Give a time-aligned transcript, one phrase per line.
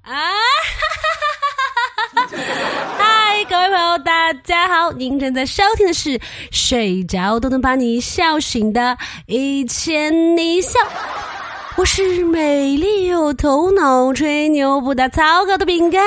[0.00, 0.32] 啊！
[2.98, 4.90] 嗨，各位朋友，大家好！
[4.92, 6.18] 您正在收听的是
[6.50, 8.96] 《睡着都能把你笑醒的
[9.26, 10.80] 一千你笑》，
[11.76, 16.02] 我是美丽又头脑、吹牛不打草稿的饼干。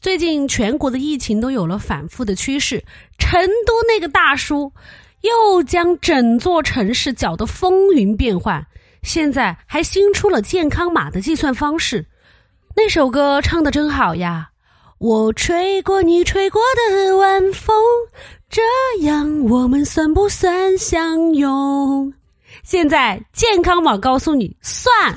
[0.00, 2.82] 最近全国的疫情都有了反复的趋势，
[3.18, 4.72] 成都那个大叔
[5.22, 8.64] 又将整座城市搅得风云变幻，
[9.02, 12.06] 现在还新出了健康码的计算方式。
[12.74, 14.50] 那首歌唱的真好呀！
[14.98, 17.76] 我吹过你吹过的晚风，
[18.48, 18.62] 这
[19.04, 22.14] 样我们算不算相拥？
[22.66, 25.16] 现在健康码告诉你算。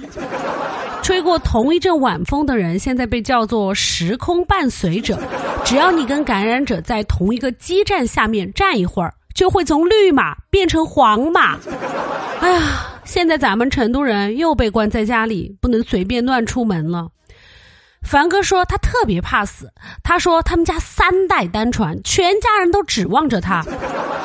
[1.02, 5.20] 吹过同一阵晚风的人，现在被叫做时空伴随者。
[5.66, 11.58] 只要你跟感染者在同一个基站下面站一会儿，就会从绿码变成黄码。
[12.40, 12.62] 哎呀，
[13.04, 17.08] 现在咱们成都人又被关在家里，不能随便乱出门了。
[18.04, 19.68] 凡哥说他特别怕死，
[20.04, 23.64] 他说他们家三代单传，全家人都指望着他，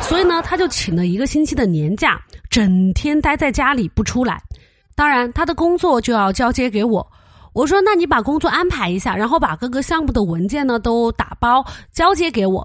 [0.03, 2.21] 所以呢，他就请了一个星期的年假，
[2.55, 4.41] 整天待在家里不出来。
[4.95, 7.05] 当然，他的工作就要交接给我。
[7.53, 12.65] 我说：“那你把工作安排一下，然后把各个项目的文件呢都打包交接给我。”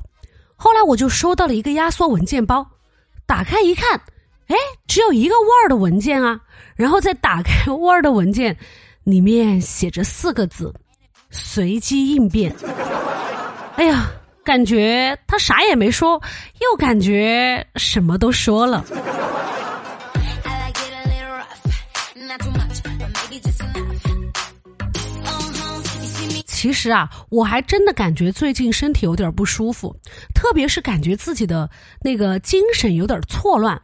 [0.55, 2.63] 后来我就收到了一个压缩文件包，
[3.25, 3.99] 打开一看，
[4.45, 6.39] 哎，只有一个 Word 文件啊。
[6.75, 8.55] 然后再打开 Word 文件，
[9.05, 10.71] 里面写着四个字
[11.31, 12.55] ：“随机应变。”
[13.75, 14.11] 哎呀，
[14.43, 16.21] 感觉他啥也没说，
[16.61, 18.85] 又感觉什么都说了。
[26.59, 29.95] 其实啊，我还真的感觉最近身体有点不舒服，
[30.35, 31.69] 特别是感觉自己的
[32.01, 33.81] 那个精神有点错乱。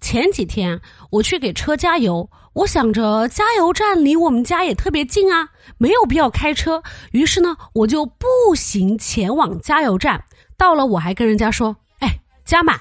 [0.00, 6.82] 前几天我去给车加油，我想着加油站离我们家也特别近啊，没有必要开车。
[7.12, 10.24] 于是呢，我就步行前往加油站。
[10.56, 12.80] 到了，我还跟人家说：“哎，加满。”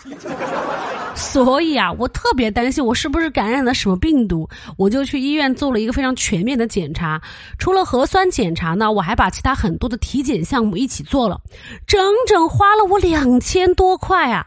[1.16, 7.22] 所以啊，我特别担心我是不是感染了什么病毒，我就去医院做了一个非常全面的检查。
[7.58, 11.40] 除了核酸检查呢，我还把其他很多的体检项目一起做了，
[11.86, 14.46] 整整花了我两千多块啊！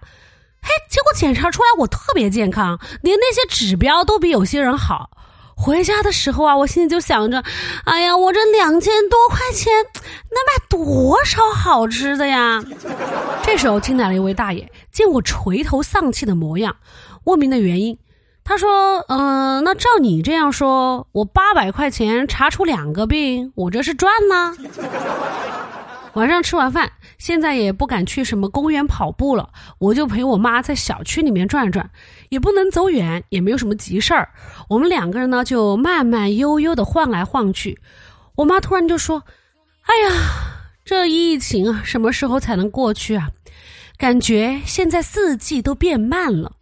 [0.61, 5.11] 嘿，结果检查出来我特别健康，连那些指标都比有些人好。
[5.57, 7.43] 回家的时候啊，我心里就想着，
[7.85, 12.63] 哎呀，我这两千多块钱能买多少好吃的呀？
[13.43, 16.77] 这时候进来了一位大爷，见我垂头丧气的模样，
[17.25, 17.99] 问明的原因。
[18.45, 24.55] 他说：“嗯，那照你这样说，我八百块钱查出两个病，我这是赚呢。”
[26.17, 31.91] 晚上吃完饭，现在也不敢去什么公园跑步了，我就陪我妈在小区里面转转，
[32.31, 34.31] 也不能走远，也没有什么急事儿。
[34.71, 37.79] 我们两个人呢，就慢慢悠悠的晃来晃去。
[38.35, 39.25] 我妈突然就说
[39.85, 40.23] ：“哎呀，
[40.87, 43.29] 这疫情啊，什么时候才能过去啊？
[43.99, 46.53] 感觉现在四季都变慢了。”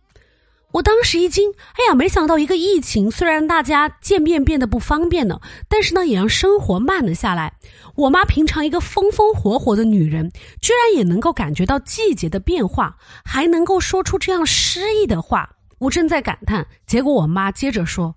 [0.72, 7.52] 我当时一惊，哎呀，没想到一个疫情虽然大家见面变得不方便了，但是呢，也让生活慢了下来。
[7.96, 10.28] 我妈平常一个风风火火的女人，
[10.60, 15.48] 居然也能够感觉到季节的变化，还能够说出这样诗意的话。
[15.78, 18.14] 我正在感叹，结果我妈接着说：“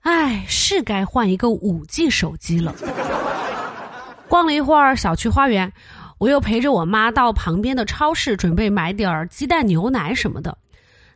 [0.00, 2.74] 哎，是该换一个五 G 手机了。”
[4.28, 5.70] 逛了一会儿小区花园，
[6.18, 10.56] 我又陪着我妈到旁边的超市，准备买点儿鸡蛋、牛奶什么的。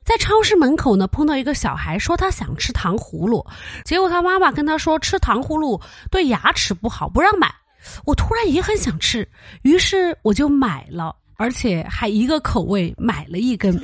[0.04, 3.46] 在超市门口呢，碰到一个小孩，说他想吃糖葫芦，
[3.84, 5.80] 结果他妈妈跟他说吃糖葫芦
[6.10, 7.54] 对牙齿不好，不让买。
[8.04, 9.26] 我突然也很想吃，
[9.62, 13.78] 于是我就买了，而且还一个口味买了一根。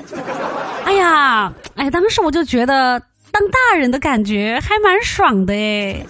[0.85, 3.01] 哎呀，哎，当时我就觉得
[3.31, 6.05] 当大人的感觉还蛮爽的哎，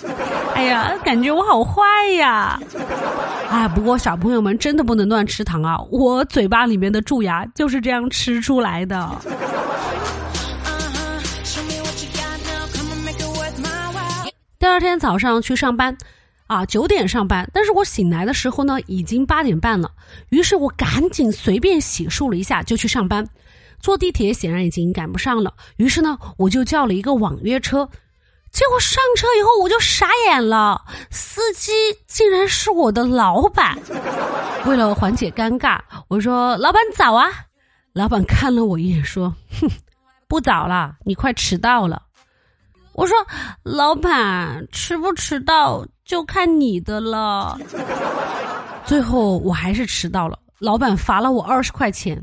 [0.54, 1.82] 哎呀，感觉我好坏
[2.18, 2.60] 呀。
[3.50, 9.10] 哎，不过小朋友们真的不能乱吃糖啊，我嘴巴里面的蛀牙就是这样吃出来的。
[14.58, 15.96] 第二天早上去上班，
[16.48, 17.48] 啊，九点上班。
[17.54, 19.88] 但是我醒来的时候呢，已经八点半了。
[20.30, 23.24] 于是我赶紧随便洗漱了一下就去上班。
[23.80, 27.88] 坐地铁显然已经赶不上了，于是呢，我就叫了一个网约车。
[28.50, 31.70] 结果上车以后我就傻眼了，司机
[32.06, 33.78] 竟然是我的老板。
[34.66, 35.78] 为了缓解尴尬，
[36.08, 37.28] 我说：“老板早啊。”
[37.92, 39.70] 老板看了我一眼说：“哼，
[40.26, 42.02] 不早了，你快迟到了。”
[42.94, 43.16] 我说
[43.62, 47.56] ：“老板，迟不迟到就看你的了。”
[48.84, 50.36] 最后我还是迟到了。
[50.58, 52.16] 老板罚了我二十块钱，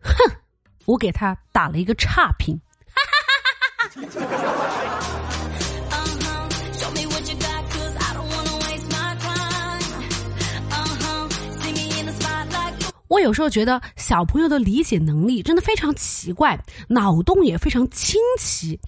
[0.00, 0.14] 哼，
[0.86, 2.58] 我给他打了一个差评。
[13.08, 16.58] 我有时候觉得小朋友的理解能力真的非常奇怪，
[16.88, 18.80] 脑洞也非常清奇。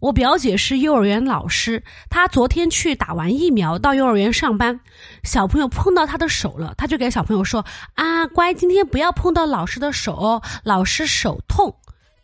[0.00, 4.78] 我表姐是幼儿园老师，她昨天去打完疫苗到幼儿园上班，
[5.22, 7.64] 小朋友碰到她的手了，她就给小朋友说
[7.94, 11.74] ：“啊，乖，今天不要碰到老师的手哦，老师手痛。”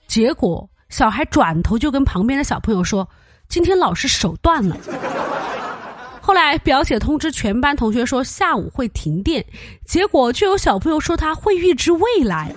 [0.06, 3.08] 结果小孩转头就跟旁边的小朋友说
[3.48, 4.76] ：“今天老师手断了。”
[6.20, 9.44] 后来表姐通知全班同学说下午会停电，
[9.86, 12.52] 结果就有小朋友说他会预知未来。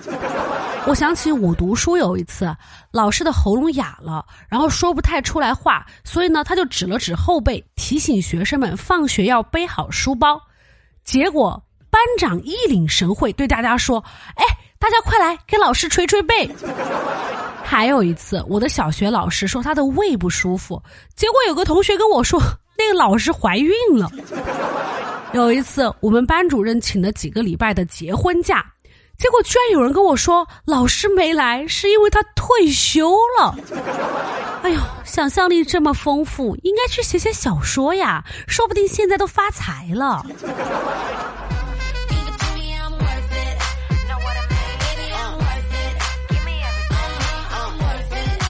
[0.86, 2.54] 我想起我读书有一次，
[2.90, 10.40] 老师的喉咙哑了，然后说不太出来话，所以呢他就指了指后背，提醒学生们放学要背好书包。
[11.04, 14.02] 结果班长一领神会，对大家说
[14.36, 14.44] ：“哎，
[14.78, 16.48] 大家快来给老师捶捶背。”
[17.64, 20.82] 还有一次，我的小学老师说他的胃不舒服，
[21.16, 22.40] 结果有个同学跟我说。
[22.76, 24.10] 那个老师怀孕了。
[25.32, 28.66] 有一次，我们班主任请了几个礼拜的结婚假，
[29.18, 33.56] 结果居然有人跟我说，老师没来是因为他退休了。
[34.62, 40.24] 哎呦，想象力这么丰富，应该去写写小说呀，说不定现在都发财了。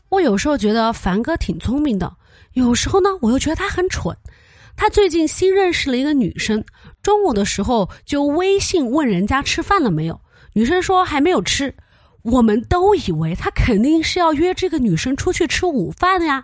[0.08, 2.12] 我有时候觉得凡哥挺聪明的。
[2.52, 4.16] 有时候呢，我又觉得他很蠢。
[4.76, 6.64] 他最近新认识了一个女生，
[7.02, 10.20] 中午的时候就微信问人家吃饭了没有。
[10.54, 11.74] 女生说还没有吃。
[12.22, 16.42] 我们都以为他肯定是要约这个女生出去吃午饭呀。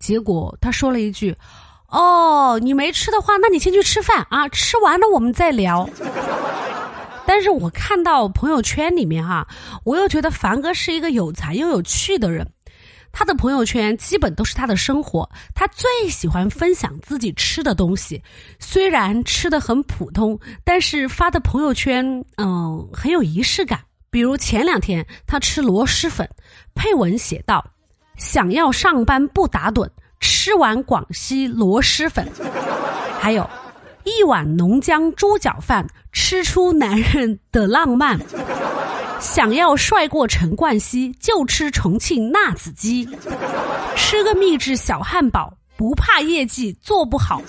[0.00, 1.36] 结果他说了一句
[1.88, 5.88] ：“哦，你没吃的话，那你先去吃饭啊，吃完了我们再聊。”
[7.24, 9.46] 但是我看到朋友圈里面哈，
[9.84, 12.44] 我又觉得凡哥是一个有才又有趣的人。
[13.12, 18.22] 他的朋友圈基本都是他的生活，他最喜欢分享自己吃的东西。
[18.58, 23.80] 虽然吃的很普通，但是发的朋友圈，嗯，很有仪式感。
[24.10, 26.28] 比如前两天他吃螺蛳粉，
[26.74, 27.64] 配文写道
[28.18, 32.26] ：“想要上班不打盹，吃完广西螺蛳粉。”
[33.20, 33.48] 还有，
[34.04, 38.18] 一碗浓江猪脚饭，吃出男人的浪漫。
[39.20, 43.06] 想要帅过陈冠希，就吃重庆辣子鸡，
[43.94, 47.42] 吃个秘制小汉堡，不怕业绩做不好，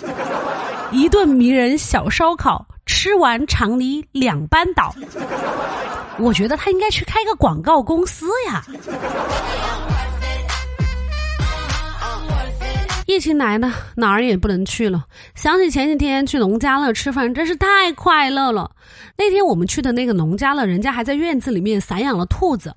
[0.92, 4.94] 一顿迷人小烧烤，吃完厂里两班倒。
[6.20, 8.64] 我觉得他应该去开个广告公司呀。
[13.12, 15.06] 疫情来了，哪儿也不能去了。
[15.36, 18.72] 想起前几天去农家乐吃饭，真是太快乐了。
[19.18, 22.74] 那天我们去的那个农家乐，人家还在院子里面散养了兔子。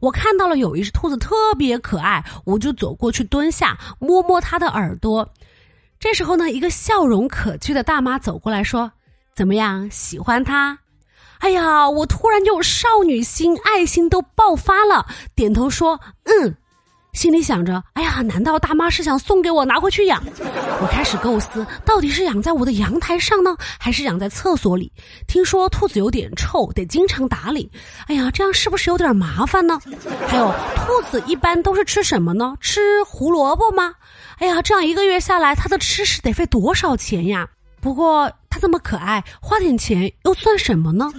[0.00, 5.28] 我看到了有一只兔子特别可爱，我就走过去蹲下摸摸它的耳朵。
[6.00, 8.90] 这时候呢，一个笑容可掬的大妈走过来说
[9.36, 10.76] ：“怎么样，喜欢它？”
[11.38, 16.56] 哎呀，我突然就少女心、爱心都爆发了，点头说：“嗯。”
[17.12, 20.22] 心里想着，哎呀，难道大妈是想送给我拿回去养？
[20.80, 24.92] 我开始构思，到底是养在我的阳台上呢，还是养在厕所里？
[25.26, 27.68] 听说兔子有点臭，得经常打理。
[28.06, 29.80] 哎呀，这样是不是有点麻烦呢？
[30.28, 32.54] 还有，兔子一般都是吃什么呢？
[32.60, 33.92] 吃胡萝卜吗？
[34.38, 37.48] 哎呀，这样一个月下来，它的吃食得费多少钱呀？
[37.80, 41.10] 不过它这么可爱，花点钱又算什么呢？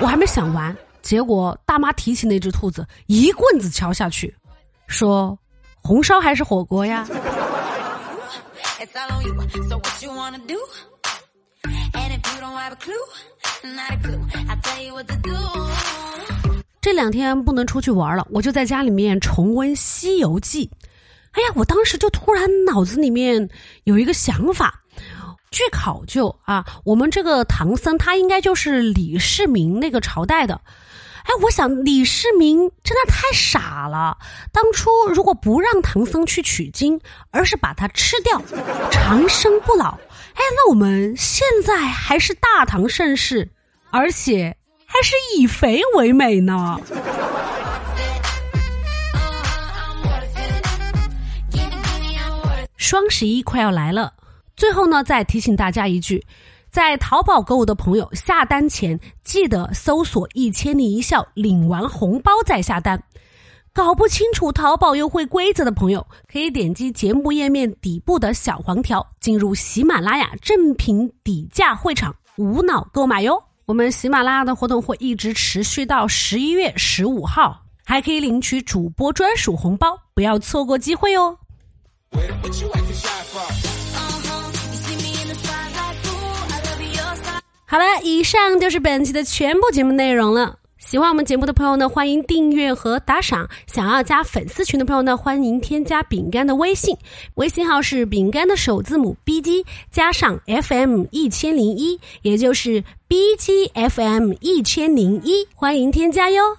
[0.00, 4.34] 我还没想完，结果大妈提起那只兔子，一棍子敲下去。
[4.86, 5.38] 说，
[5.82, 7.06] 红烧还是火锅呀？
[16.80, 20.66] 这两天不能出去玩了，我就在家里面重温《西游记》。
[21.32, 23.48] 哎呀，我当时就突然脑子里面
[23.84, 24.82] 有一个想法。
[25.50, 30.60] 据考究啊，我们这个唐僧他应该就是李世民那个朝代的。
[31.24, 34.18] 哎，我想李世民真的太傻了。
[34.52, 37.00] 当初如果不让唐僧去取经，
[37.30, 38.42] 而是把他吃掉，
[38.92, 39.98] 长生不老，
[40.34, 43.50] 哎，那我们现在还是大唐盛世，
[43.90, 46.78] 而且还是以肥为美呢。
[52.76, 54.12] 双十一快要来了，
[54.54, 56.26] 最后呢，再提醒大家一句。
[56.74, 63.00] 在淘宝购物的朋友，下单前记得搜索“一千零一笑”，领完红包再下单。
[63.72, 73.40] 搞不清楚淘宝优惠规则的朋友，可以点击节目页面底部的小黄条，进入喜马拉雅正品底价会场，无脑购买哟。
[73.66, 81.38] 我们喜马拉雅的活动会一直持续到十一月十五号，还可以领取主播专属红包，不要错过机会哦。
[87.74, 90.60] 好了，以上就是本期的全部节目内容了。
[90.78, 93.48] 喜欢我们节目的朋友呢，欢迎订阅和打赏。
[93.66, 96.96] 想要加粉丝群的朋友呢，欢迎添加饼干的微信，
[97.34, 106.58] 微信号是饼干的首字母 B G 加上 F M 一千零一，也就是 B G F M 一千零一，欢迎添加哟。